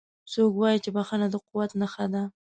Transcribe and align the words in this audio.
څوک 0.31 0.51
وایي 0.59 0.79
چې 0.83 0.89
بښنه 0.95 1.27
د 1.31 1.35
قوت 1.47 1.71
نښه 1.81 2.05
ده 2.13 2.23